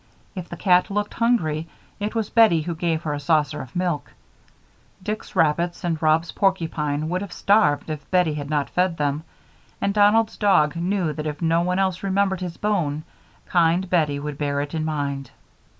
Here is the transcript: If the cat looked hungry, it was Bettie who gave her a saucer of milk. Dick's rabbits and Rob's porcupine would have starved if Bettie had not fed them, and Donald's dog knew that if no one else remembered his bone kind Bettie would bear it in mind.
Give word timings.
If 0.33 0.49
the 0.49 0.57
cat 0.57 0.89
looked 0.89 1.13
hungry, 1.13 1.67
it 1.99 2.15
was 2.15 2.31
Bettie 2.31 2.63
who 2.63 2.73
gave 2.73 3.03
her 3.03 3.13
a 3.13 3.19
saucer 3.19 3.61
of 3.61 3.75
milk. 3.75 4.11
Dick's 5.03 5.35
rabbits 5.35 5.83
and 5.83 6.01
Rob's 6.01 6.31
porcupine 6.31 7.07
would 7.07 7.21
have 7.21 7.31
starved 7.31 7.87
if 7.87 8.09
Bettie 8.09 8.33
had 8.33 8.49
not 8.49 8.67
fed 8.71 8.97
them, 8.97 9.23
and 9.79 9.93
Donald's 9.93 10.37
dog 10.37 10.75
knew 10.75 11.13
that 11.13 11.27
if 11.27 11.39
no 11.39 11.61
one 11.61 11.77
else 11.77 12.01
remembered 12.01 12.41
his 12.41 12.57
bone 12.57 13.03
kind 13.45 13.87
Bettie 13.91 14.17
would 14.19 14.39
bear 14.39 14.59
it 14.61 14.73
in 14.73 14.83
mind. 14.85 15.29